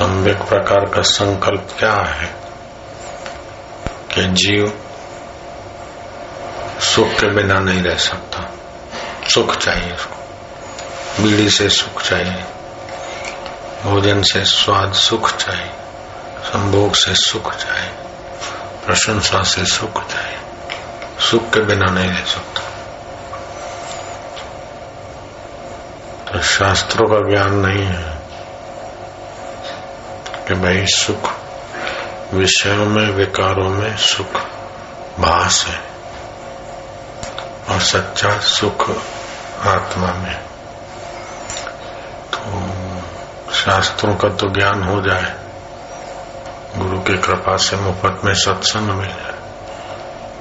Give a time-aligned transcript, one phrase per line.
[0.00, 2.34] सम्यक प्रकार का संकल्प क्या है
[4.14, 4.82] कि जीव
[6.80, 8.52] सुख के बिना नहीं रह सकता?
[9.28, 10.16] सुख चाहिए उसको।
[11.22, 12.44] बीड़ी से सुख चाहिए,
[13.82, 15.70] भोजन से स्वाद सुख चाहिए,
[16.44, 17.92] संभोग से सुख चाहिए,
[18.86, 20.38] प्रशंसा से सुख चाहिए,
[21.30, 22.60] सुख के बिना नहीं रह सकता।
[26.32, 28.19] तो शास्त्रों का ज्ञान नहीं है।
[30.50, 31.32] कि भाई सुख।
[32.34, 34.32] विषयों में, विकारों में सुख।
[35.20, 35.80] भास है।
[37.68, 38.90] और सच्चा सुख
[39.66, 40.38] आत्मा में।
[42.34, 42.72] तो
[43.52, 45.34] शास्त्रों का तो ज्ञान हो जाए।
[46.76, 49.34] गुरु की कृपा से मुफ़्त में सत्संग मिल जाए।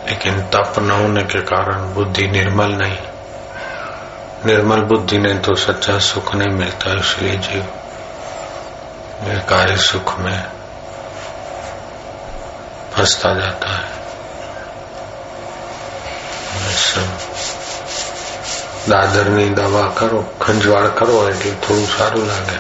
[0.10, 2.98] लेकिन तप न होने के कारण बुद्धि निर्मल नहीं।
[4.46, 7.74] निर्मल बुद्धि ने तो सच्चा सुख नहीं मिलता, इसलिए जीव
[9.47, 10.41] कार्य सुख में
[12.93, 13.95] फंसता जाता है
[18.89, 22.59] દાદરની દવા કરો ખંજવાળ કરો એટલે થોડું સારું લાગે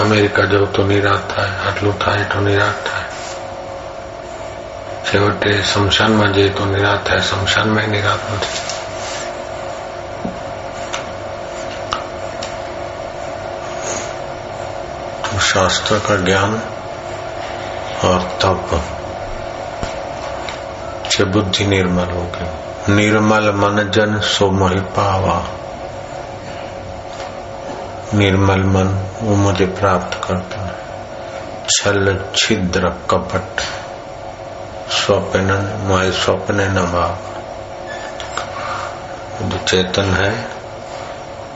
[0.00, 3.08] અમેરિકા જવું તો નિરાશ થાય આટલું થાય તો નિરાશ થાય
[5.04, 8.67] છેવટે શમશાનમાં જઈએ તો નિરાશ થાય શમશાનમાં નિરાશ નથી
[15.59, 16.61] शास्त्र का ज्ञान
[18.05, 18.83] और तप।
[21.11, 25.43] से बुद्धि निर्मल हो गई निर्मल मन जन सो मोहि पावा।
[28.13, 30.75] निर्मल मन वो मुझे प्राप्त करता है।
[31.69, 33.61] छल छिद्र कपट।
[34.91, 37.17] स्वप्न मोह स्वप्न न
[39.41, 40.47] जो चेतन है।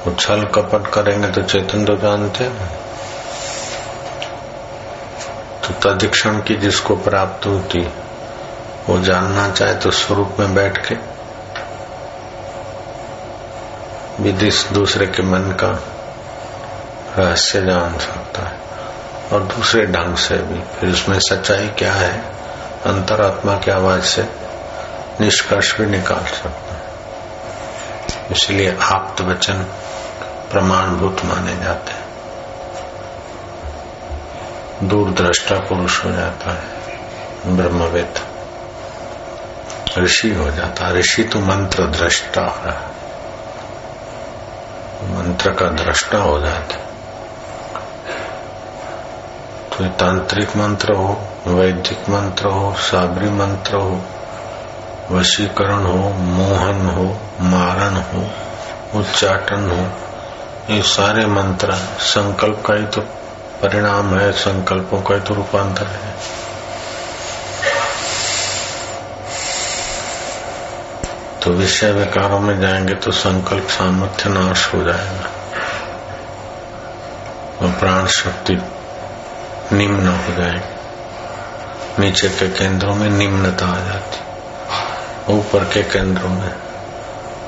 [0.07, 2.82] वो छल कपट करेंगे तो चेतन तो जानते हैं।
[5.63, 7.79] तो तदीक्षण की जिसको प्राप्त होती,
[8.89, 10.95] वो जानना चाहे तो स्वरूप में बैठ के,
[14.23, 15.79] विधि दूसरे के मन का
[17.17, 18.57] रहस्य जान सकता है,
[19.33, 22.19] और दूसरे ढंग से भी। फिर उसमें सच्चाई क्या है,
[22.85, 24.29] अंतरात्मा की आवाज़ से
[25.21, 26.83] निष्कर्ष भी निकाल सकता है।
[28.31, 29.53] इसलिए आप्त वचन
[30.51, 32.02] प्रमाणभूत माने जाते हैं।
[34.87, 36.67] दूरदृष्टा पुरुष हो जाता है,
[37.55, 38.13] ब्रह्मवेद।
[39.97, 42.93] ऋषि हो जाता है। ऋषि तो मंत्र दृष्टा है।
[45.11, 46.75] मंत्र का दृष्टा हो जाता
[49.73, 54.01] तो तांत्रिक मंत्र हो, वैदिक मंत्र हो साबरी मंत्र हो,
[55.11, 58.29] वशीकरण हो, मोहन हो मारण हो,
[58.99, 59.87] उच्चाटन हो,
[60.73, 63.01] ये सारे मंत्र संकल्प का ही तो
[63.63, 66.13] परिणाम है, संकल्पों का तो रूपांतर है।
[71.43, 75.29] तो विषय विकारों में जाएँगे तो संकल्प सामर्थ्य नाश हो जाएगा।
[77.61, 78.61] और प्राण शक्ति
[79.73, 80.73] निम्न हो जाएगी।
[81.99, 84.19] नीचे के केंद्रों में निम्नता आ जाती।
[85.33, 86.55] ऊपर के केंद्रों में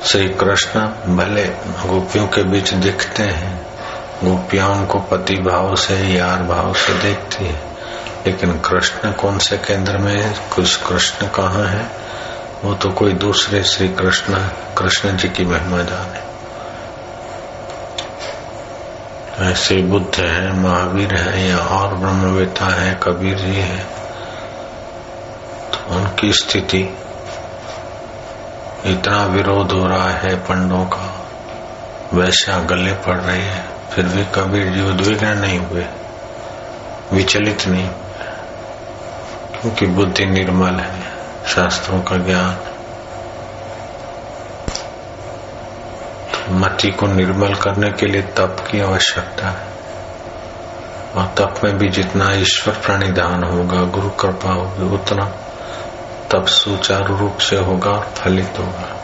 [0.06, 0.80] श्री कृष्ण
[1.16, 1.46] भले
[1.88, 3.75] गोपियों के बीच दिखते हैं
[4.24, 7.76] गोपियाँ उनको पति भाव से, यार भाव से देखती है।
[8.28, 11.90] लेकिन कृष्ण कौन से केंद्र में कुछ कृष्ण कहाँ है?
[12.64, 14.34] वो तो कोई दूसरे श्री कृष्ण
[14.78, 16.26] कृष्ण जी की महिमा जाने।
[19.52, 23.84] ऐसे बुद्ध है, महावीर है, या और ब्रह्मवेता है, कबीर जी है
[25.74, 26.98] तो उनकी स्थिति
[28.86, 31.26] इतना विरोध हो रहा है पंडों का।
[32.14, 35.86] वैसा गले पड़ रही है। फिर भी कबीर जी उद्विग्न नहीं हुए,
[37.14, 37.90] विचलित नहीं,
[39.62, 41.02] क्योंकि बुद्धि निर्मल है,
[41.48, 42.58] शास्त्रों का ज्ञान।
[46.50, 49.68] मति को निर्मल करने के लिए तप की आवश्यकता है।
[51.16, 55.26] और तप में भी जितना ईश्वर प्रणिधान होगा, गुरु कृपा होगी, उतना
[56.32, 59.02] तप सुचारू रूप से होगा और फलित होगा।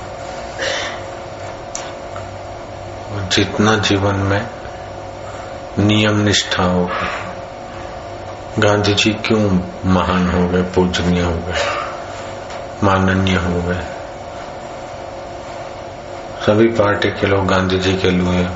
[3.12, 4.61] और जितना जीवन में
[5.80, 7.32] नियम निष्ठा होगी
[8.60, 11.62] गांधी जी क्यों महान हो गए, पूजनीय हो गए,
[12.84, 13.84] माननीय हो गए?
[16.46, 18.48] सभी पार्टी के लोग गांधी जी के लिए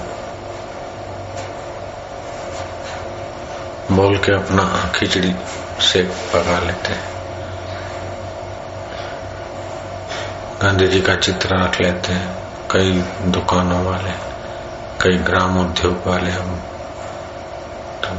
[3.92, 5.36] बोल के अपना खिचड़ी
[5.80, 7.16] से पका लेते हैं।
[10.62, 12.36] गांधी जी का चित्र रख लेते हैं,
[12.72, 12.92] कई
[13.32, 14.12] दुकानों वाले,
[15.02, 16.32] कई ग्राम उद्योग वाले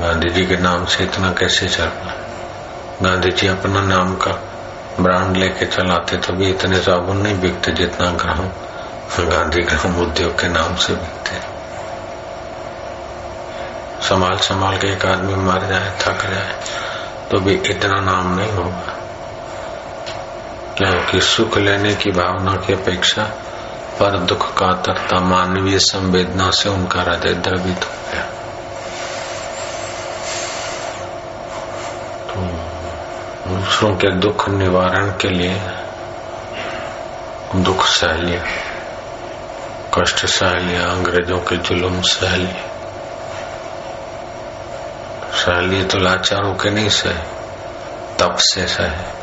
[0.00, 2.14] गांधी जी के नाम से इतना कैसे चल रहा
[3.02, 4.32] गांधी जी अपना नाम का
[5.00, 8.48] ब्रांड लेके चलाते तो भी इतने साबुन नहीं बिकते जितना ग्राम,
[9.30, 11.36] गांधी ग्राम उद्योग के नाम से बिकते।
[14.08, 16.54] संभाल संभाल के एक आदमी मर जाए, थक जाए
[17.30, 18.96] तो भी इतना नाम नहीं होगा।
[20.78, 23.22] क्योंकि सुख लेने की भावना की अपेक्षा
[24.00, 28.35] पर दुख का तरता मानवीय संवेदना से उनका हृदय द्रवित हो गया।
[33.46, 35.56] दूसरों के दुख निवारण के लिए
[37.56, 38.40] दुख सह लिया,
[39.94, 42.64] कष्ट सह लिया, अंग्रेज़ों के जुल्म सह लिए।
[45.36, 47.22] सह लिए तो लाचारों के नहीं सहे,
[48.18, 49.14] तप से सहे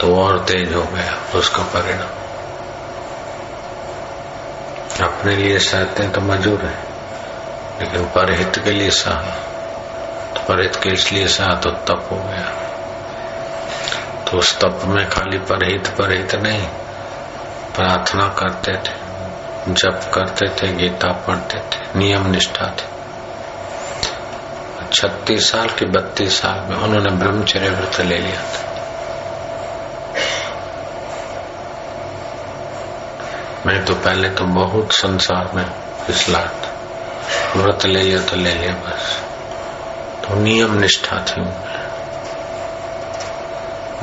[0.00, 2.18] तो और तेज हो गया उसका परिणाम।
[5.04, 6.74] अपने लिए सहते हैं तो मजूर है,
[7.80, 9.36] लेकिन परहित के लिए सहा
[10.34, 12.48] तो परहित के इसलिए सहा तो तप हो गया।
[14.30, 16.66] तो उस तप में खाली परहित परहित नहीं,
[17.76, 18.94] प्रार्थना करते थे,
[19.68, 23.00] जप करते थे, गीता पढ़ते थे, नियम निष्ठा थे।
[24.92, 28.70] छत्तीस साल की बत्तीस साल में उन्होंने ब्रह्मचर्य व्रत ले लिया था।
[33.66, 35.66] मैं तो पहले तो बहुत संसार में
[36.06, 36.52] फिसलाट
[37.56, 39.22] व्रत ले लिया तो ले लिया बस।
[40.24, 41.79] तो नियम निष्ठा थी उनमें।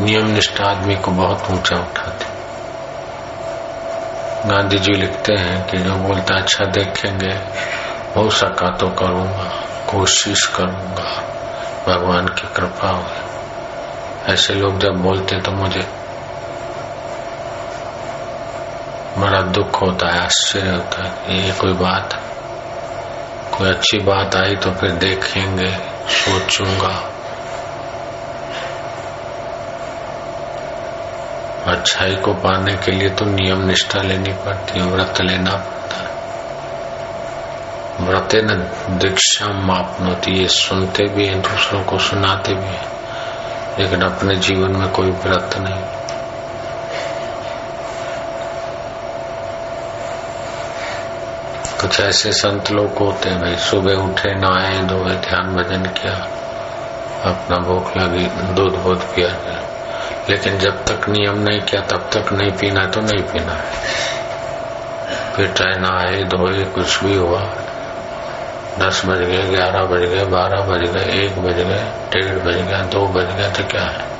[0.01, 2.25] नियम निष्ठा आदमी को बहुत ऊँचा उठाती
[4.49, 7.33] गांधी जी लिखते हैं कि जो बोलता अच्छा देखेंगे
[8.15, 9.49] हो सका तो करूँगा,
[9.89, 11.09] कोशिश करूँगा,
[11.87, 13.03] भगवान की कृपा हो
[14.33, 15.87] ऐसे लोग जब बोलते तो मुझे
[19.17, 22.19] बड़ा दुख होता है, आश्चर्य होता है ये कोई बात
[23.57, 25.71] कोई अच्छी बात आई तो फिर देखेंगे,
[26.07, 27.16] सोचूँगा।
[31.67, 36.07] अच्छाई को पाने के लिए तो नियम निष्ठा लेनी पड़ती है, व्रत लेना पड़ता है।
[38.07, 42.87] व्रते न दीक्षा मापनोती, ये सुनते भी हैं, दूसरों को सुनाते भी हैं,
[43.79, 45.83] लेकिन अपने जीवन में कोई व्रत नहीं।
[51.81, 56.15] कुछ ऐसे संत लोग होते हैं भाई, सुबह उठे, नहाए, धोए, ध्यान भजन किया,
[57.31, 59.56] अपना भूख लगी दूध बोध पिया
[60.29, 63.71] लेकिन जब तक नियम नहीं किया, तब तक नहीं पीना है तो नहीं पीना है।
[65.35, 67.41] फिर चाहे नहाए, धोए, कुछ भी हुआ।
[68.79, 72.81] दस बज गए, ग्यारह बज गए, बारह बज गए, एक बज गए, डेढ़ बज गया,
[72.81, 74.17] दो बज गया तो क्या है?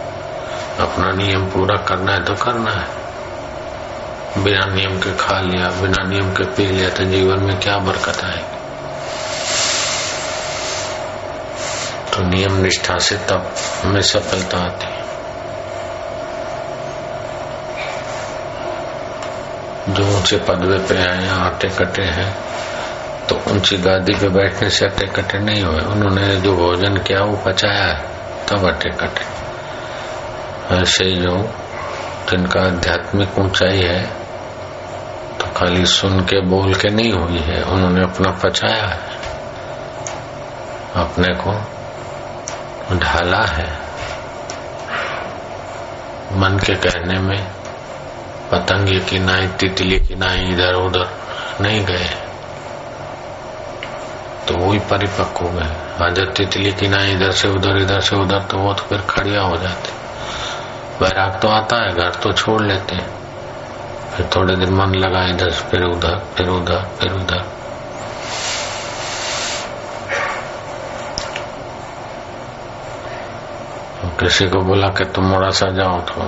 [0.80, 2.88] अपना नियम पूरा करना है तो करना है।
[4.44, 8.24] बिना नियम के खा लिया, बिना नियम के पी लिया तो जीवन में क्या बरकत
[8.24, 8.57] आएगी?
[12.13, 14.97] तो नियम निष्ठा से तब हमें सफलता आती
[19.88, 22.48] जो ऊँचे पदवे पे हैं आटे कटे हैं
[23.28, 27.38] तो ऊँची गादी पे बैठने से अटे कटे नहीं हुए। उन्होंने जो भोजन किया, वो
[27.45, 28.00] पचाया है,
[28.48, 29.25] तब अटे कटे
[30.75, 31.38] ऐसे ही जो
[32.30, 34.04] जिनका आध्यात्मिक ऊंचाई है
[35.39, 39.18] तो खाली सुन के, बोल के नहीं हुई है। उन्होंने अपना पचाया है।
[40.95, 41.51] अपने को
[42.95, 43.69] ढाला है।
[46.31, 47.56] मन के कहने में
[48.51, 51.09] पतंगे की नाई तितली की नाई इधर उधर
[51.61, 52.09] नहीं गए।
[54.47, 58.16] तो वो ही परिपक्व हो गए। अगर तितली की नाई इधर से उधर, इधर से
[58.16, 59.92] उधर तो वो तो फिर खड़िया हो जाते।
[60.99, 63.18] बैराग तो आता है, घर तो छोड़ लेते हैं।
[64.16, 67.39] फिर थोड़े दिन मन लगा इधर, फिर उधर फिर उधर फिर उधर।
[74.01, 76.23] तो किसी को बोला कि तुम मोड़ा सा जाओ तो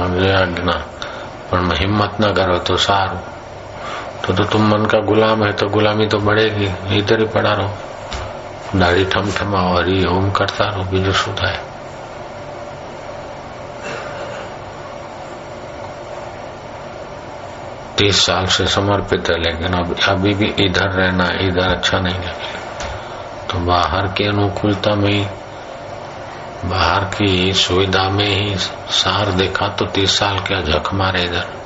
[0.00, 1.03] मुझे आज्ञा
[1.50, 3.18] पर मैं हिम्मत न करो तो सारू।
[4.26, 7.74] तो, तो तुम मन का गुलाम है तो गुलामी तो बढ़ेगी इधर ही पड़ा रहो।
[8.78, 11.74] दाढ़ी ठम ठमाओ हरी ओम करता रहो बीजो सुधा है।
[17.98, 22.60] तीस साल से समर्पित है लेकिन अब अभी भी इधर रहना इधर अच्छा नहीं लगेगा।
[23.50, 25.26] तो बाहर की अनुकूलता में ही
[26.64, 28.56] बाहर की सुविधा में ही
[28.90, 31.64] सार देखा तो तीस साल क्या झक मारे इधर।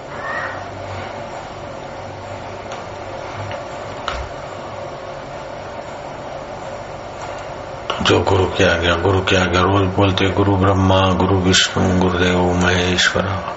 [8.02, 13.56] जो गुरु के गया, गुरु के गया, रोज बोलते, गुरु ब्रह्मा, गुरु विष्णु, गुरुदेव, महेश्वरा।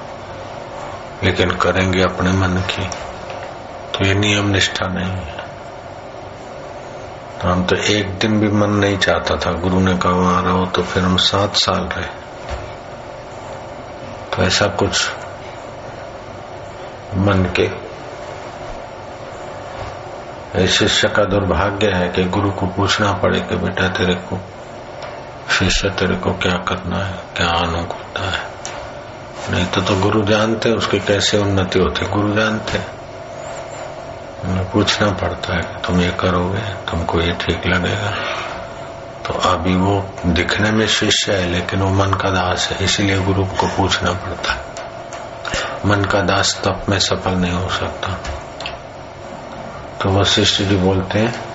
[1.24, 2.88] लेकिन करेंगे अपने मन की
[3.94, 5.41] तो ये नियम निष्ठा नहीं है।
[7.42, 10.66] तो हम तो एक दिन भी मन नहीं चाहता था। गुरु ने कहा, वहाँ रहो
[10.66, 12.08] तो फिर हम सात साल रहे।
[14.36, 15.10] तो ऐसा कुछ
[17.16, 17.92] मन के
[20.68, 24.40] शिष्य का दुर्भाग्य है कि गुरु को पूछना पड़े कि, बेटा, तेरे को,
[25.52, 27.20] शिष्य तेरे को क्या करना है?
[27.36, 28.48] क्या अनुकूलता है?
[29.52, 32.06] नहीं तो तो गुरु जानते, उसकी कैसे उन्नति होती?
[32.06, 33.01] गुरु जानते।
[34.46, 36.60] पूछना पड़ता है, तुम ये करोगे?
[36.60, 38.12] तुमको ये ठीक लगेगा?
[39.26, 43.46] तो अभी वो दिखने में शिष्य है, लेकिन वो मन का दास है, इसीलिए गुरु
[43.46, 44.62] को पूछना पड़ता है।
[45.86, 48.08] मन का दास तप में सफल नहीं हो सकता।
[50.02, 51.52] तो वशिष्ठ जी बोलते हैं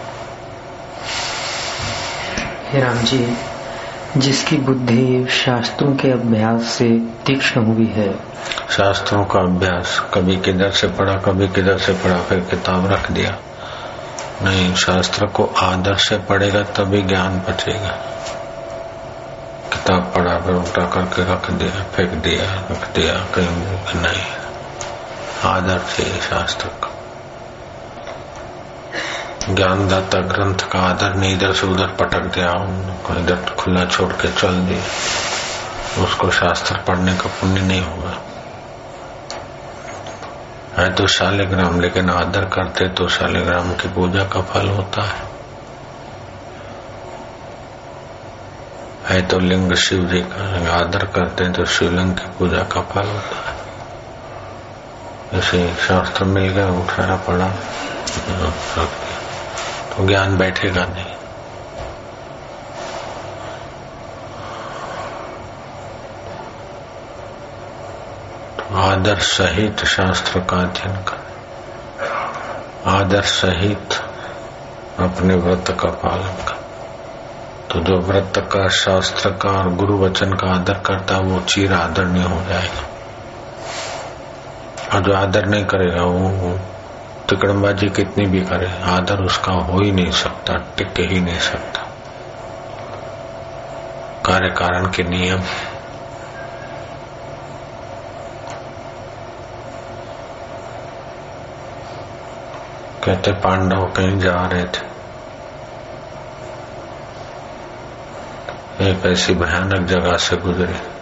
[2.74, 3.36] राम जी
[4.16, 6.90] जिसकी बुद्धि शास्त्रों के अभ्यास से
[7.26, 8.14] तीक्ष्ण हुई है।
[8.70, 13.38] शास्त्रों का अभ्यास कभी किधर से पढ़ा, कभी किधर से पढ़ा, फिर किताब रख दिया।
[14.42, 17.98] नहीं, शास्त्र को आदर से पढ़ेगा तभी ज्ञान बचेगा
[19.72, 24.22] किताब पढ़ा, फिर उल्टा करके रख दिया, फेंक दिया, रख दिया, कहीं नहीं।
[25.44, 26.85] आदर चाहिए शास्त्र का।
[29.50, 32.52] ज्ञानदाता ग्रंथ का आदर नहीं इधर से उधर पटक दिया
[33.18, 38.14] इधर खुला छोड़ के चल दिया उसको शास्त्र पढ़ने का पुण्य नहीं होगा
[40.78, 45.22] है तो शालिग्राम, लेकिन आदर करते तो शालिग्राम की पूजा का फल होता है।
[49.08, 53.06] है तो लिंग शिव जी का आदर करते हैं तो शिवलिंग की पूजा का फल
[53.06, 53.54] होता है।
[55.32, 57.46] जैसे शास्त्र मिल गया उठाया पड़ा
[59.96, 61.16] तो ज्ञान बैठेगा नहीं।
[68.76, 71.26] आदर सहित शास्त्र का अध्ययन कर।
[72.86, 73.94] आदर सहित
[74.98, 76.54] अपने व्रत का पालन कर।
[77.70, 81.72] तो जो व्रत का, शास्त्र का और गुरु वचन का आदर करता है, वो चीर
[81.72, 82.82] आदरणीय हो जाएगा।
[84.94, 86.58] और जो आदर नहीं करेगा वो वो
[87.28, 91.82] तिकड़मबाजी कितनी भी करे, आदर उसका हो ही नहीं सकता, टिक ही नहीं सकता।
[94.26, 95.40] कार्य कारण के नियम।
[103.04, 104.96] कहते पांडव कहीं जा रहे थे।
[108.90, 110.95] एक ऐसी भयानक जगह से गुजरे।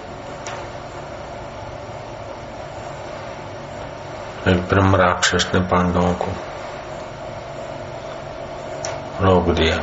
[4.53, 6.27] ब्रह्म राक्षस ने पांडवों को
[9.21, 9.77] रोक दिया।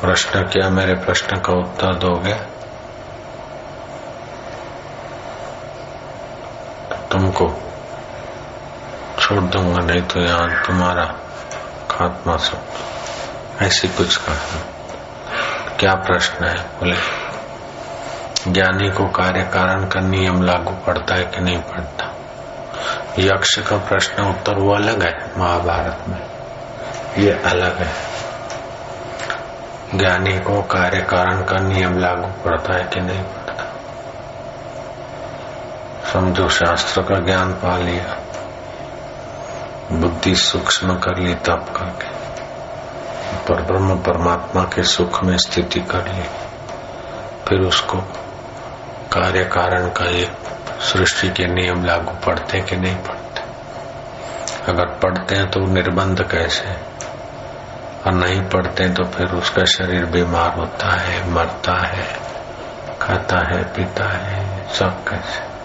[0.00, 2.34] प्रश्न किया, मेरे प्रश्न का उत्तर दोगे?
[7.10, 7.52] तुमको
[9.18, 11.04] छोड़ दूँगा, नहीं तो यहाँ तुम्हारा
[11.90, 12.62] खात्मा सब।
[13.62, 14.60] ऐसी कुछ कहा।
[15.78, 16.62] क्या प्रश्न है?
[16.62, 17.25] बोले
[18.48, 22.14] ज्ञानी को कार्य कारण का नियम लागू पड़ता है कि नहीं पड़ता?
[23.18, 26.30] यक्ष का प्रश्न उत्तर वो अलग है महाभारत में।
[27.18, 27.92] ये अलग है।
[29.94, 33.72] ज्ञानी को कार्य कारण का नियम लागू पड़ता है कि नहीं पड़ता?
[36.12, 38.18] समझो, शास्त्र का ज्ञान पा लिया।
[39.92, 42.08] बुद्धि सूक्ष्म कर ली तप करके।
[43.36, 46.22] पर ब्रह्म परमात्मा के सुख में स्थिति कर ली।
[47.48, 48.25] फिर उसको
[49.16, 50.32] कार्य कारण का एक
[50.80, 53.40] सृष्टि के नियम लागू पड़ते कि नहीं पड़ते?
[54.72, 56.70] अगर पढ़ते हैं तो निर्बंध कैसे?
[58.06, 62.18] और नहीं पढ़ते तो फिर उसका शरीर बीमार होता है, मरता है,
[63.02, 65.55] खाता है, पीता है, सब कैसे?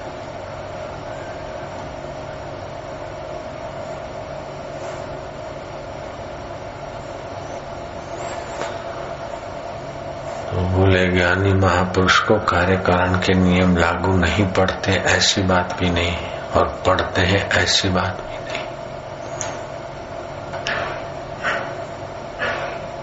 [10.91, 16.17] बोले ज्ञानी महापुरुष को कार्य कारण के नियम लागू नहीं पड़ते, ऐसी बात भी नहीं,
[16.55, 18.65] और पढ़ते हैं, ऐसी बात भी नहीं।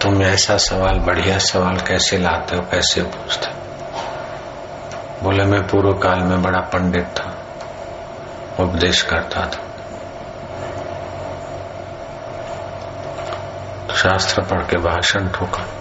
[0.03, 3.47] तुम ऐसा सवाल, बढ़िया सवाल कैसे लाते हो, कैसे पूछते
[5.25, 7.39] बोले, मैं पूर्व काल में बड़ा पंडित था,
[8.61, 9.65] उपदेश करता था।
[13.95, 15.78] शास्त्र पढ़ के भाषण ठोका।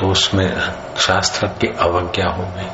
[0.00, 0.60] तो उसमें
[0.96, 2.70] शास्त्र की अवज्ञा हो गई।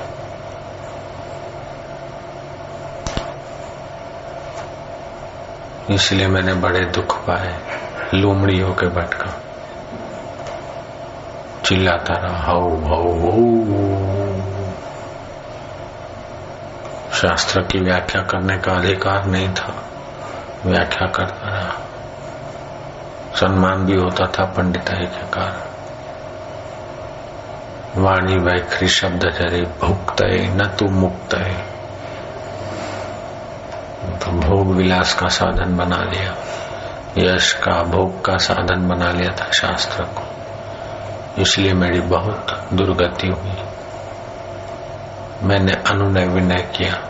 [5.94, 7.60] इसलिए मैंने बड़े दुख पाए
[8.14, 9.42] लूमड़ी होके भटका।
[11.64, 13.66] चिल्लाता रहा, हाउ हाउ हो
[17.12, 19.84] शास्त्र की व्याख्या करने का अधिकार नहीं था।
[20.66, 21.70] व्याख्या करता रहा।
[23.36, 25.65] सम्मान भी होता था पंडिताई के कारण।
[27.96, 31.76] वाणी वैखरी शब्द जरे भुक्त न तू मुक्त है
[34.18, 36.36] तो भोग विलास का साधन बना लिया।
[37.18, 40.22] यश का भोग का साधन बना लिया था शास्त्र को।
[41.42, 43.56] इसलिए मेरी बहुत दुर्गति हुई।
[45.42, 47.08] मैंने अनुनय विनय किया।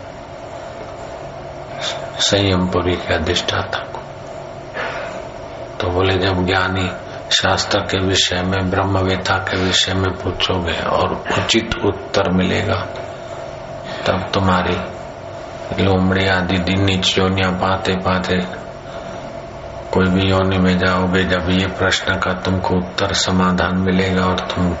[2.19, 3.99] संयमपुरी के अधिष्ठाता को।
[5.79, 11.75] तो बोले, जब ज्ञानी शास्त्र के विषय में, ब्रह्मवेता के विषय में पूछोगे और उचित
[11.85, 12.87] उत्तर मिलेगा।
[14.05, 14.77] तब तुम्हारी
[15.83, 18.67] लोमड़ी आदि दिन योनिया पाते पाते
[19.91, 24.75] कोई भी योनि में जाओगे, जब ये प्रश्न का तुमको उत्तर समाधान मिलेगा और तुम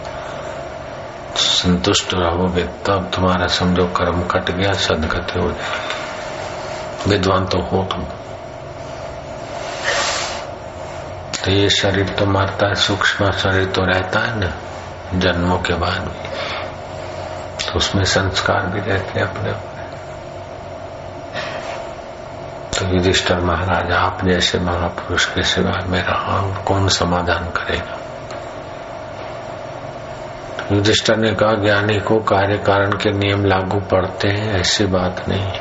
[1.35, 8.05] संतुष्ट रहोगे, तब तुम्हारा समझो कर्म कट गया, सदगति हो जाएगी। विद्वान तो हो तुम।
[11.45, 14.53] तो ये शरीर तो मरता है, सूक्ष्म शरीर तो रहता है ना,
[15.19, 16.27] जन्मों के बाद भी।
[17.65, 19.77] तो उसमें संस्कार भी रहते हैं अपने अपने।
[22.79, 27.97] तो युधिष्ठर महाराज, आप जैसे महापुरुष के सिवा मेरा और कौन समाधान करेगा?
[30.71, 35.51] युधिष्ठर ने कहा, ज्ञानी को कार्य कारण के नियम लागू पड़ते हैं, ऐसी बात नहीं।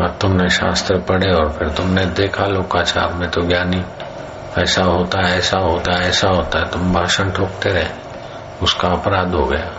[0.00, 3.84] और तुमने शास्त्र पढ़े और फिर तुमने देखा लोकाचार में तो ज्ञानी,
[4.58, 7.86] ऐसा होता है, ऐसा होता है, ऐसा होता है। तुम भाषण ठोकते रहे,
[8.62, 9.72] उसका अपराध हो गया।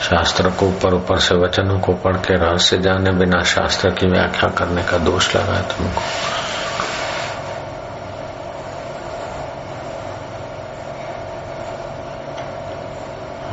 [0.00, 4.50] शास्त्र को ऊपर ऊपर से, वचनों को पढ़ के रहस्य जाने बिना शास्त्र की व्याख्या
[4.50, 6.02] करने का दोष लगा है तुमको।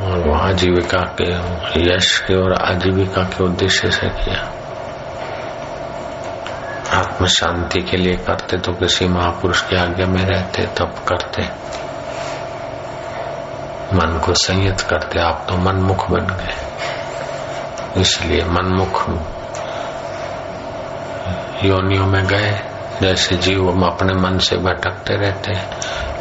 [0.05, 1.33] और वो आजीविका के
[1.95, 4.58] यश के और आजीविका के उद्देश्य से किया।
[6.93, 11.43] आत्म शांति के लिए करते तो किसी महापुरुष की आज्ञा में रहते, तब करते।
[13.95, 16.55] मन को संयत करते, आप तो मनमुख बन गए।
[18.01, 19.09] इसलिए मनमुख
[21.63, 22.61] योनियों में गए,
[23.01, 25.69] जैसे जीव हम अपने मन से भटकते रहते हैं।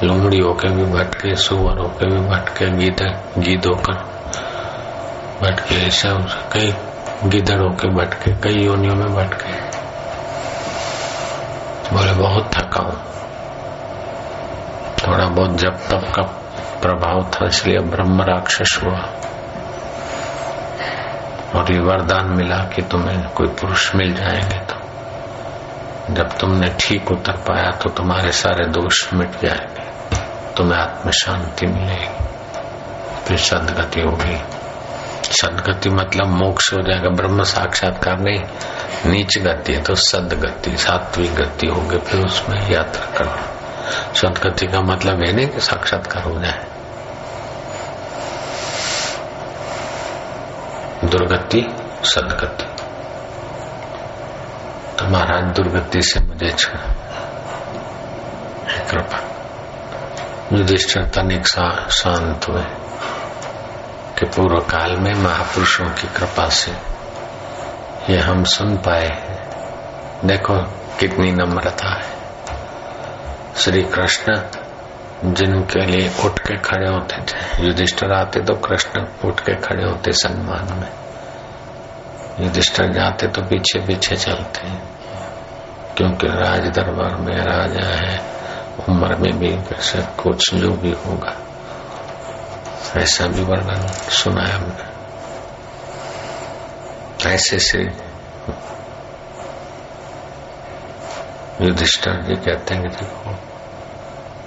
[0.02, 3.94] लुंगड़ी होके भी भटके, सुअर होके भी भटके गीद गीद होकर
[5.42, 6.12] भटके ऐसा
[6.52, 6.74] कई
[7.24, 9.67] गिदड़ होके भटके, कई योनियों में भटके।
[11.92, 13.08] बोले, बहुत थका हूँ।
[14.98, 16.22] थोड़ा बहुत जब तब का
[16.82, 18.98] प्रभाव था, इसलिए ब्रह्म राक्षस हुआ।
[21.54, 24.74] और ये वरदान मिला कि तुम्हें कोई पुरुष मिल जाएँगे तो।
[26.14, 29.88] जब तुमने ठीक उतर पाया तो तुम्हारे सारे दोष मिट जाएँगे।
[30.56, 32.24] तुम्हें आत्म शांति मिलेगी।
[33.24, 34.42] फिर सदगति होगी।
[35.24, 38.38] सदगति मतलब मोक्ष हो जाएगा। ब्रह्म साक्षात्कार नहीं
[39.06, 45.24] नीच गति है तो सदगति सात्विक गति होगी फिर उसमें यात्रा करना। सदगति का मतलब
[45.26, 46.66] है नहीं कि साक्षात्कार हो जाए।
[51.04, 51.62] दुर्गति
[52.04, 52.64] सदगति
[54.96, 56.50] तो महाराज, दुर्गति से मुझे
[58.90, 59.18] कृपा।
[60.52, 61.46] युधिष्ठिर तनिक
[61.92, 62.62] शांत हुए
[64.18, 66.72] कि पूर्व काल में महापुरुषों की कृपा से
[68.10, 69.08] ये हम सुन पाए।
[70.24, 70.54] देखो
[71.00, 72.06] कितनी नम्रता है।
[73.56, 74.34] श्री कृष्ण
[75.24, 80.12] जिनके लिए उठ के खड़े होते थे, युधिष्ठर आते तो कृष्ण उठ के खड़े होते
[80.12, 80.92] सम्मान में।
[82.40, 84.68] युधिष्ठर जाते तो पीछे पीछे चलते,
[85.96, 88.20] क्योंकि राज दरबार में राजा है,
[88.88, 89.56] उम्र में भी
[90.18, 91.34] कुछ जो भी होगा,
[92.96, 94.97] ऐसा भी वर्णन सुनाया हमने।
[97.26, 97.78] ऐसे से
[101.64, 103.30] युधिष्ठर जी कहते हैं कि देखो,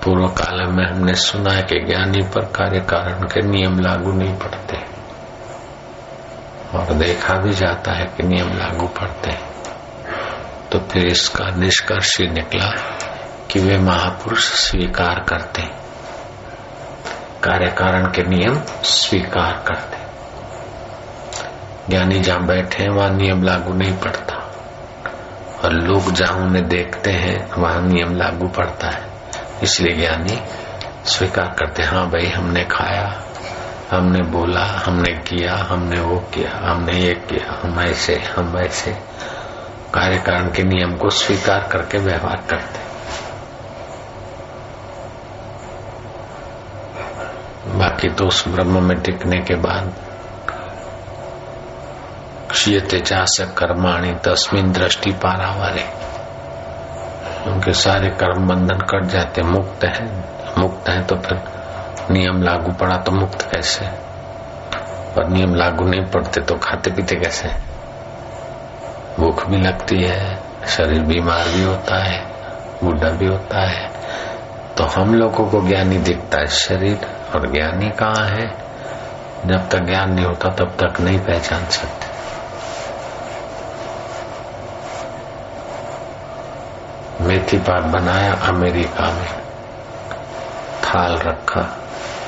[0.04, 4.36] पूर्व काल में हमने सुना है कि ज्ञानी पर कार्य कारण के नियम लागू नहीं
[4.36, 4.78] पड़ते
[6.78, 9.52] और देखा भी जाता है कि नियम लागू पड़ते हैं।
[10.72, 12.72] तो फिर इसका निष्कर्ष ही निकला
[13.52, 15.62] कि वे महापुरुष स्वीकार करते
[17.44, 20.01] कार्य कारण के नियम स्वीकार करते
[21.92, 24.36] ज्ञानी जहाँ बैठे हैं, वहाँ नियम लागू नहीं पड़ता।
[25.64, 29.02] और लोग जहाँ उन्हें देखते हैं, वहाँ नियम लागू पड़ता है।
[29.64, 30.42] इसलिए ज्ञानी
[31.06, 33.24] स्वीकार करते हाँ भाई, हमने खाया,
[33.92, 38.92] हमने बोला, हमने किया, हमने वो किया, हमने ये किया, हम ऐसे हम ऐसे
[39.94, 42.80] कार्य कारण के नियम को स्वीकार करके व्यवहार करते
[47.78, 49.94] बाकी तो उस ब्रह्म में टिकने के बाद
[52.52, 56.12] क्षीयते चास कर्माणी तस्मिन दृष्टि पारावारे।
[57.52, 60.06] उनके सारे कर्म बंधन कट जाते, मुक्त है।
[60.58, 61.44] मुक्त है तो फिर
[62.12, 63.86] नियम लागू पड़ा तो मुक्त कैसे?
[65.18, 67.50] और नियम लागू नहीं पड़ते तो खाते पीते कैसे?
[69.20, 72.26] भूख भी लगती है, शरीर बीमार भी होता है,
[72.84, 73.92] बूढ़ा भी होता है।
[74.78, 77.00] तो हम लोगों को ज्ञानी दिखता है शरीर,
[77.36, 78.48] और ज्ञानी कहाँ है?
[79.46, 82.01] जब तक ज्ञान नहीं होता, तब तक नहीं पहचान सकते।
[87.22, 89.42] मेथी पाक बनाया अमेरिका में।
[90.84, 91.62] थाल रखा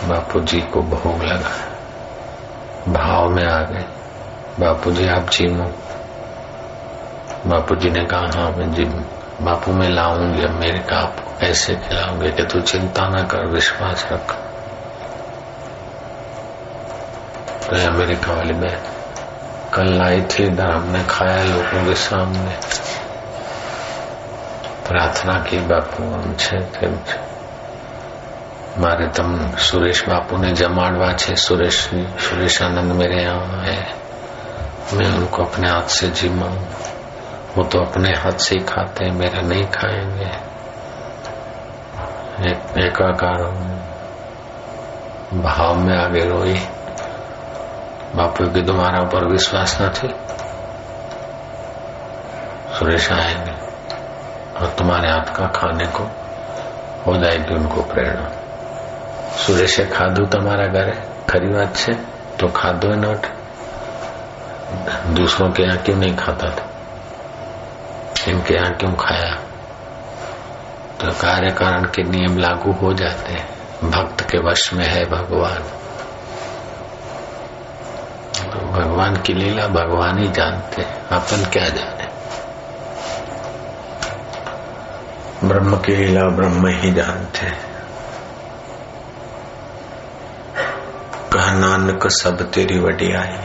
[0.03, 1.73] बापू जी को भोग लगा
[2.88, 3.86] भाव में आ गए
[4.60, 5.71] बापू जी आप जीमो।
[7.47, 8.91] बापू जी ने कहा हाँ मैं जिम,
[9.41, 14.32] बापू मैं लाऊँगी अमेरिका आपको। कैसे खिलाऊँगे कि तू चिंता ना कर, विश्वास रख।
[17.69, 18.77] तो अमेरिका वाली मैं
[19.73, 22.58] कल लाई थी, इधर हमने खाया, लोगों के सामने।
[24.92, 26.04] प्रार्थना की बापू
[26.42, 27.18] છે તેમ છે
[28.78, 31.78] मारे तम सुरेश बापू ने जमाड़वा छे सुरेश
[32.20, 33.80] सुरेश आनंद मेरे यहाँ है
[34.94, 36.46] मैं उनको अपने हाथ से जीमा
[37.56, 40.30] वो तो अपने हाथ से ही खाते हैं मेरा नहीं खाएंगे
[42.50, 43.42] एक एकाकार
[45.42, 46.58] भाव में आगे रोई
[48.16, 50.14] बापू की तुम्हारा ऊपर विश्वास न थी
[52.78, 53.51] सुरेश आएंगे
[54.63, 56.04] और तुम्हारे हाथ का खाने को
[57.08, 58.30] हो जाएगी उनको प्रेरणा।
[59.38, 61.93] सुरेश खादू तुम्हारा घर है, खरी बात से
[62.39, 63.26] तो खादो है नोट।
[65.08, 66.69] दूसरों के यहाँ क्यों नहीं खाता था?
[68.32, 69.36] इनके यहाँ क्यों खाया?
[71.02, 73.49] तो कार्य कारण के नियम लागू हो जाते हैं।
[73.91, 75.63] भक्त के वश में है भगवान।
[78.71, 82.02] भगवान की लीला भगवान ही जानते हैं, अपन क्या जाने
[85.43, 87.47] ब्रह्म की लीला ब्रह्म ही जानते
[91.34, 93.38] कहा, नानक, सब तेरी वडियाई।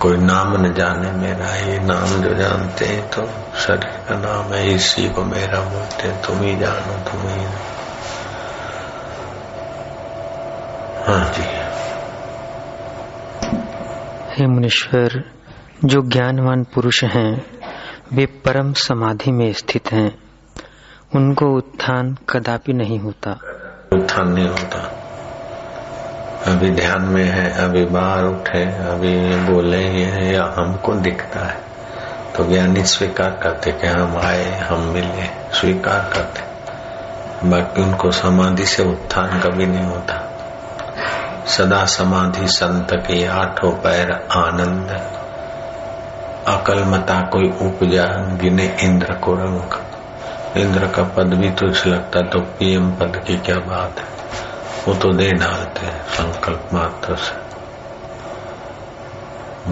[0.00, 3.22] कोई नाम न जाने मेरा, ये नाम जो जानते हैं तो
[3.58, 7.46] शरीर का नाम है, इसी को मेरा बोलते तुम ही जानो, तुम ही
[11.06, 11.42] हाँ जी।
[14.34, 15.22] हे मुनीश्वर,
[15.84, 17.55] जो ज्ञानवान पुरुष हैं
[18.12, 20.18] वे परम समाधि में स्थित हैं।
[21.14, 23.30] उनको उत्थान कदापि नहीं होता।
[23.92, 24.92] उत्थान नहीं होता।
[26.46, 31.60] अभी ध्यान में है, अभी बाहर उठे, अभी बोले ये या हमको दिखता है।
[32.36, 36.56] तो ज्ञानी स्वीकार करते कि हम आए, हम मिले, स्वीकार करते।
[37.48, 40.32] बाकी उनको समाधि से उत्थान कभी नहीं होता।
[41.46, 45.10] सदा समाधि संत की आठों पैर आनंद।
[46.46, 48.04] अकल मता कोई उपजा,
[48.36, 49.70] गिने इंद्र को रंग।
[50.56, 54.04] इंद्र का पद भी तुझ लगता तो पीएम पद की क्या बात है?
[54.88, 57.46] वो तो दे डालते हैं, संकल्प मात्र से।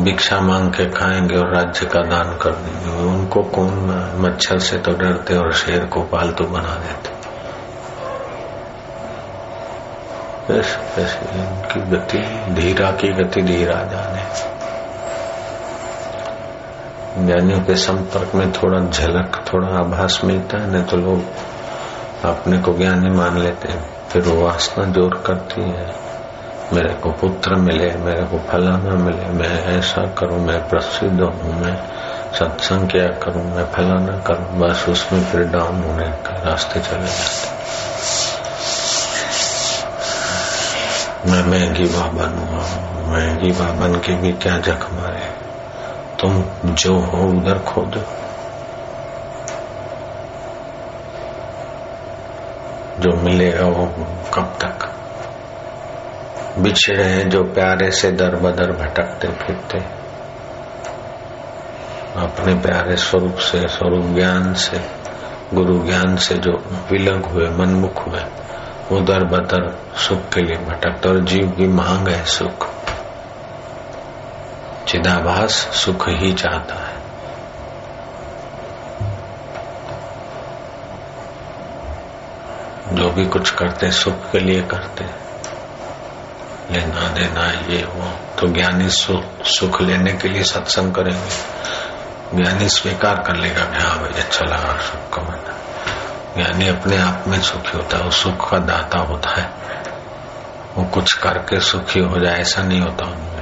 [0.03, 4.93] भिक्षा मांग के खाएँगे और राज्य का दान कर देंगे। उनको कौन मच्छर से तो
[4.93, 7.15] डरते और शेर को पालतू बना देते?
[10.53, 12.19] इनकी गति,
[12.55, 14.54] धीरा की गति, धीरा जाने।
[17.19, 21.23] ज्ञानियों के संपर्क में थोड़ा झलक, थोड़ा आभास मिलता है, नहीं तो लोग
[22.25, 25.87] अपने को ज्ञानी मान लेते हैं। फिर वो वासना ज़ोर करती है,
[26.73, 31.77] मेरे को पुत्र मिले, मेरे को फलाना मिले, मैं ऐसा करूँ, मैं प्रसिद्ध हूँ, मैं
[32.33, 37.53] सत्संग क्या करूँ, मैं फलाना करूँ, बस उसमें फिर डाउन होने के रास्ते चले जाते
[41.31, 42.65] मैं महँगी बाबन हुआ
[43.13, 45.14] महँगी बाबन के भी क्या जख मारे
[46.25, 48.01] तुम जो हो, उधर खोदो।
[53.01, 53.85] जो मिलेगा वो
[54.35, 54.95] कब तक?
[56.59, 59.79] बिछड़े हैं जो प्यारे से दर बदर भटकते फिरते।
[62.21, 64.81] अपने प्यारे स्वरूप से, स्वरूप ज्ञान से,
[65.55, 66.53] गुरु ज्ञान से जो
[66.93, 68.21] विलग हुए, मनमुख हुए
[68.93, 72.74] दर बदर सुख के लिए भटकते और जीव की मांग है सुख।
[74.95, 76.95] चिदाभास सुख ही चाहता है।
[82.97, 85.05] जो भी कुछ करते, सुख के लिए करते।
[86.71, 91.31] लेना देना ये वो तो ज्ञानी सुख सुख लेने के लिए सत्संग करेंगे।
[92.37, 95.55] ज्ञानी स्वीकार कर लेगा कि हाँ भाई अच्छा लगा सुख का मन।
[96.37, 99.51] ज्ञानी अपने आप में सुखी होता है, वो सुख का दाता होता है।
[100.75, 103.34] वो कुछ करके सुखी हो जाए, ऐसा नहीं होता उनमें।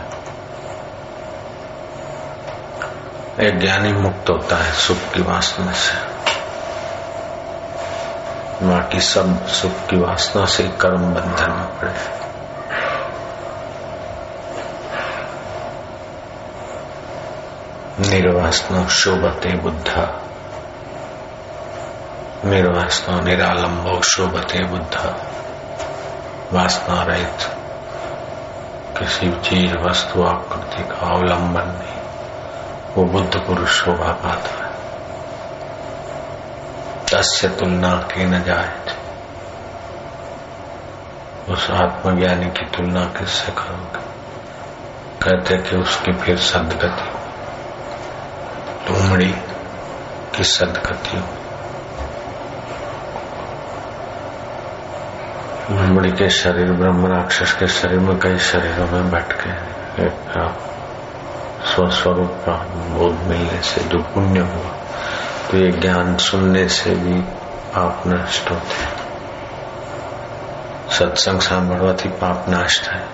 [3.41, 6.13] एक ज्ञानी मुक्त होता है सुख की वासना से।
[8.67, 12.23] बाकी सब सुख की वासना से कर्म बंधन में पड़े।
[18.09, 20.23] निर्वासना शोभते बुद्धा।
[22.45, 25.27] निर्वासना निरालंब शोभते बुद्धा।
[26.53, 27.39] वासना रहित।
[28.99, 31.92] किसी चीज़, वस्तु, आकृति का अवलंबन नहीं।
[32.95, 34.73] वो बुद्ध पुरुष शोभा पाता है।
[37.13, 38.83] तस्य तुलना की न जाए
[41.49, 44.13] उस आत्मज्ञानी की तुलना किससे करोगे?
[45.23, 47.09] कहते कि उसकी फिर सदगति।
[48.87, 49.35] तुमड़ी
[50.37, 51.29] की सदगति हो?
[55.71, 59.51] लुमड़ी के शरीर ब्रह्म राक्षस के शरीर में कई शरीरों में बैठ के
[60.03, 60.37] एक
[61.66, 62.56] स्वस्वरूप का
[62.94, 64.72] बोध मिलने से जो पुण्य हुआ
[65.50, 67.20] तो ये ज्ञान सुनने से भी
[67.74, 69.06] पाप नष्ट होते
[70.90, 73.08] सत्संग સાંભળવાથી પાપ નાશ થાય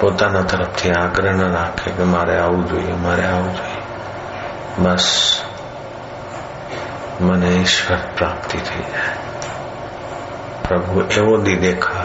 [0.00, 3.82] પોતાના તરફથી આગ્રહ ન રાખે કે મારે આવવું જોઈએ મારે આવવું જોઈએ
[4.78, 5.08] બસ
[7.20, 9.14] મને ઈશ્વર પ્રાપ્તિ થઈ જાય
[10.64, 12.03] પ્રભુ એવો દી દેખાડ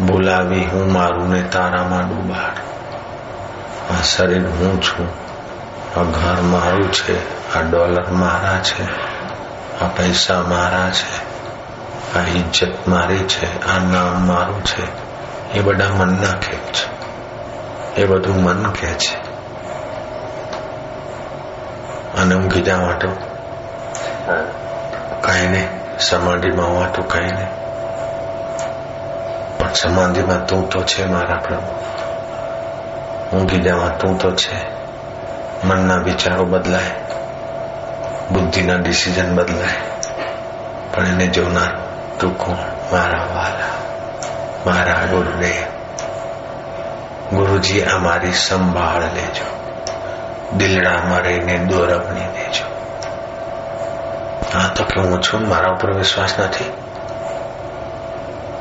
[0.00, 2.52] બોલાવી હું મારું ને તારામાં ડૂબાડ.
[3.92, 5.08] આ શરીર હું છું.
[6.00, 7.18] આ ઘર મારું છે.
[7.54, 8.82] આ ડોલર મારા છે.
[9.80, 11.36] આ પૈસા મારા છે.
[12.18, 13.66] આ ઇજ્જત મારી છે.
[13.66, 14.82] આ નામ મારું છે.
[15.52, 16.96] એ બધા મનના ખેત છે.
[18.00, 19.16] એ બધું મન કે છે.
[22.20, 23.08] અને હું જવા તો
[25.20, 25.98] કઈ નહીં.
[25.98, 27.65] સમાધિમાં હોવા તો કઈ નહીં.
[29.76, 31.72] સમાધિમાં તું તો છે મારા પ્રભુ.
[33.36, 34.66] ઊંઘી જવા તું તો છે.
[35.64, 36.90] મનના વિચારો બદલાય.
[38.30, 39.76] બુદ્ધિના ડિસિઝન બદલાય.
[40.94, 41.78] પણ એને જોનાર
[42.20, 42.56] તું કોણ?
[42.92, 43.68] મારા વાલા.
[44.66, 45.76] મારા ગુરુદેવ
[47.36, 49.72] ગુરુજી અમારી સંભાળ લેજો.
[50.56, 52.64] દિલડામાં રહીને દોરવણી દેજો.
[54.54, 55.48] હા, તો કે હું છું?
[55.48, 56.85] મારા ઉપર વિશ્વાસ નથી?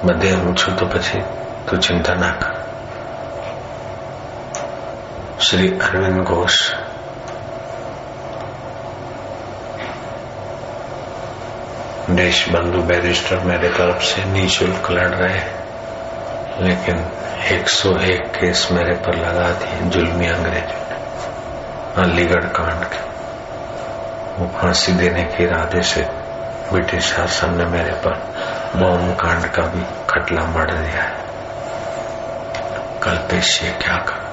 [0.04, 1.22] બધે હું છું તો પછી
[1.66, 2.60] તું ચિંતા ના કર
[5.40, 6.56] श्री अरविंद घोष
[12.10, 15.40] देश बंधु बैरिस्टर मेरे तरफ से निःशुल्क लड़ रहे
[16.60, 16.98] लेकिन
[17.50, 23.02] 101 केस मेरे पर लगा दिए जुल्मी अंग्रेजों ने अलीगढ़ कांड के
[24.36, 26.02] वो फांसी देने के इरादे से
[26.72, 28.16] ब्रिटिश शासन ने मेरे पर
[28.75, 31.25] बॉम्ब कांड का भी खटला मर दिया है।
[33.03, 34.25] कल पेश क्या कर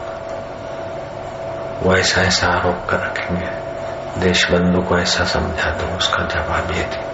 [1.83, 3.73] वो ऐसा ऐसा आरोप कर रखेंगे।
[4.21, 7.13] देश बंधु को ऐसा समझा दो, उसका जवाब ये थी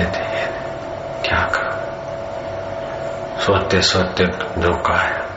[0.00, 1.82] ये थी ये थी क्या कर
[3.40, 4.24] सोते सोते
[4.60, 5.32] धोखा है।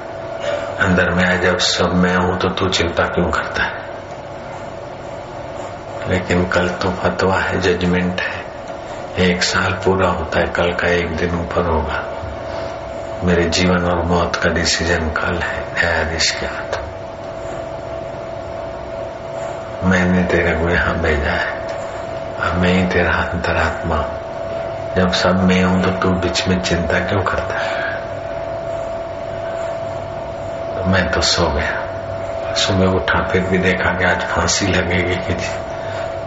[0.80, 3.86] अंदर में है जब सब मैं हूँ तो तू चिंता क्यों करता है?
[6.08, 8.45] लेकिन कल तो फतवा है जजमेंट है।
[9.20, 12.04] एक साल पूरा होता है, कल का एक दिन ऊपर होगा।
[13.24, 16.80] मेरे जीवन और मौत का डिसीज़न कल है, न्यायाधीश के हाथ।
[19.84, 21.68] मैंने तेरे को यहाँ भेजा है।
[22.40, 24.06] अब मैं ही तेरा अंतरात्मा।
[24.98, 27.98] जब सब मैं हूँ तो तू बीच में चिंता क्यों करता है?
[30.76, 31.82] तो मैं तो सो गया।
[32.54, 35.38] सुबह उठा, फिर भी देखा कि आज फांसी लगेगी कि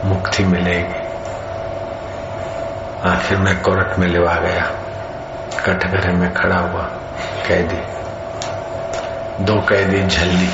[0.04, 1.07] मुक्ति मिलेगी।
[3.04, 4.62] आखिर मैं कोर्ट में लिवा गया।
[5.66, 6.82] कटघरे में खड़ा हुआ,
[7.48, 7.98] कैदी।
[9.44, 10.50] दो कैदी झल्ली।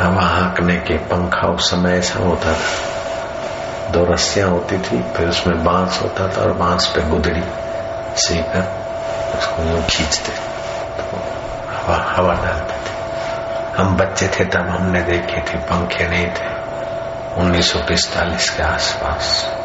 [0.00, 2.86] हवा हाँकने के पंखा उस समय ऐसा होता था।
[3.90, 7.42] दो रस्सियाँ होती थी, फिर उसमें बाँस होता था और बाँस पे गुदड़ी
[8.16, 8.86] सीकर
[9.38, 10.32] उसको यूँ खींचते।
[11.02, 11.16] तो
[11.76, 12.96] हवा हवा डालते थे।
[13.82, 16.56] हम बच्चे थे तब हमने देखे थे, पंखे नहीं थे।
[17.40, 19.55] 1945 के आसपास।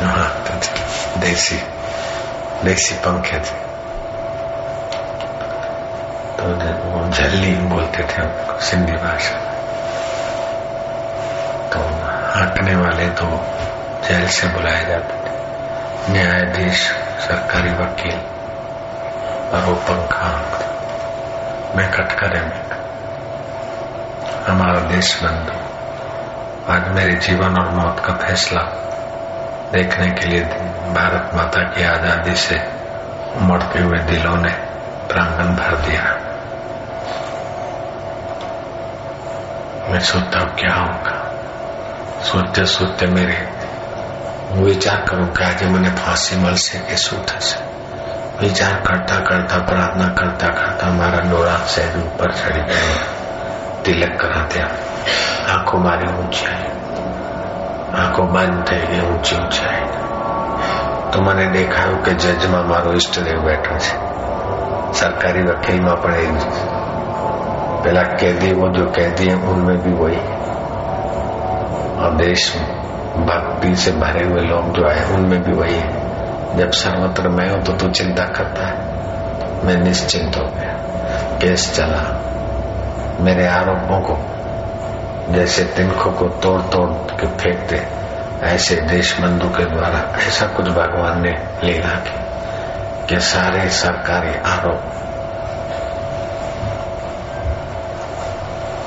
[0.00, 1.56] देसी
[2.64, 3.56] देसी पंखे थे
[6.36, 6.44] तो
[6.84, 8.26] वो झल्ली बोलते थे
[8.60, 9.38] सिंधी भाषा
[11.72, 11.80] तो
[12.34, 13.26] हाँकने वाले तो
[14.08, 16.88] जेल से बुलाए जाते थे न्यायाधीश
[17.26, 18.18] सरकारी वकील
[19.50, 20.32] और वो पंखा
[21.76, 22.60] मैं कटकरे में
[24.48, 25.58] हमारा देश बंधु
[26.72, 28.87] आज मेरे जीवन और मौत का फैसला
[29.72, 30.42] देखने के लिए
[30.94, 32.54] भारत माता की आज़ादी से
[33.40, 34.50] मरते हुए दिलों ने
[35.08, 36.04] प्रांगण भर दिया।
[39.90, 41.14] मैं सोचता हूँ क्या होगा।
[42.22, 43.36] सोचते सोचते मेरे
[44.62, 47.60] विचार करूँ क्या आज मैंने फांसी मल से के सूत्र से।
[48.40, 54.60] विचार करता करता प्रार्थना करता करता हमारा डोरा सहज ऊपर चढ़ गया। तिलक कराते
[55.52, 56.67] आँखों मारे ऊंचाई।
[58.17, 59.87] આંખો બંધ થઈ ગઈ ઊંચી ઊંચાઈ
[61.11, 63.91] તો મને દેખાયું કે જજમાં મારો ઈષ્ટદેવ બેઠો છે
[64.93, 66.83] સરકારી વકીલમાં પણ એ
[67.83, 70.19] પેલા कैदी वो जो कैदी है उनमें भी वही
[71.99, 72.43] और देश
[73.21, 77.61] भक्ति से भरे हुए लोग जो आए उनमें भी वही है जब सर्वत्र मैं हूं
[77.63, 80.73] तो तू चिंता करता है मैं निश्चिंत हो गया
[81.37, 82.01] केस चला
[83.21, 84.17] मेरे आरोपों को
[85.29, 87.81] जैसे तिनखों को तोड़ तोड़ के फेंकते
[88.42, 91.30] ऐसे देश बंधु के द्वारा ऐसा कुछ भगवान ने
[91.64, 92.28] लीला की
[93.06, 94.94] कि सारे सरकारी आरोप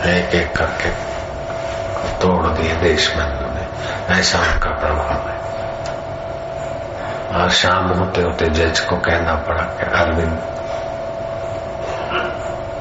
[0.05, 0.89] एक एक करके
[2.17, 3.67] तोड़ दिए देश बंधु ने।
[4.19, 5.41] ऐसा उनका प्रभाव है।
[7.41, 10.39] और शाम होते होते जज को कहना पड़ा कि अरविंद,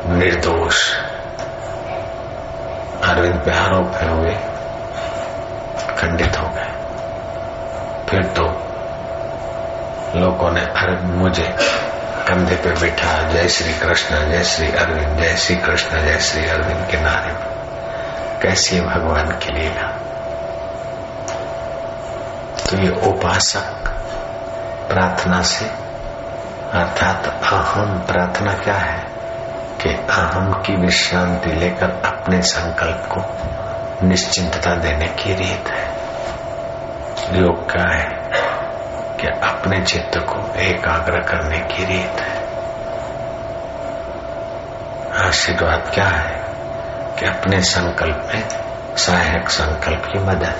[0.06, 0.94] निर्दोष।
[3.04, 4.59] अरविंद पे आरोप है हुए।
[6.00, 6.70] खंडित हो गए।
[8.10, 8.42] फिर तो
[10.18, 11.56] लोगों ने अरविंद मुझे
[12.28, 16.86] कंधे पे बिठा, जय श्री कृष्ण, जय श्री अरविंद, जय श्री कृष्ण, जय श्री अरविंद
[16.90, 17.50] के नारे पर
[18.42, 19.88] कैसी भगवान की लीला?
[22.70, 23.88] तो ये उपासक
[24.88, 25.64] प्रार्थना से,
[26.72, 29.04] अर्थात अहम प्रार्थना क्या है?
[29.82, 33.20] कि अहम की विश्रांति लेकर अपने संकल्प को
[34.02, 35.88] निश्चिंतता देने की रीत है।
[37.40, 38.08] योग क्या है
[39.16, 42.40] कि अपने चित्त को एकाग्र करने की रीत है।
[45.26, 46.40] आशीर्वाद क्या है
[47.18, 48.48] कि अपने संकल्प में
[48.96, 50.56] सहायक संकल्प की मदद।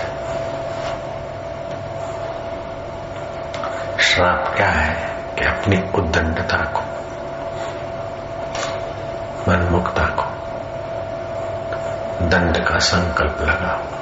[4.01, 6.81] श्राप क्या है कि अपनी उद्दंडता को
[9.49, 10.20] मनमुक्ता को
[12.23, 14.00] दंड का संकल्प लगाओ